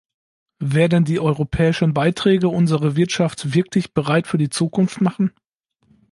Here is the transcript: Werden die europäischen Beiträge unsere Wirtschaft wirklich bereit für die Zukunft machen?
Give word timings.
Werden 0.57 1.05
die 1.05 1.19
europäischen 1.19 1.93
Beiträge 1.93 2.47
unsere 2.49 2.95
Wirtschaft 2.95 3.53
wirklich 3.53 3.93
bereit 3.93 4.25
für 4.25 4.39
die 4.39 4.49
Zukunft 4.49 4.99
machen? 4.99 5.31